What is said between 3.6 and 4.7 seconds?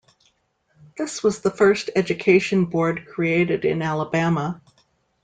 in Alabama.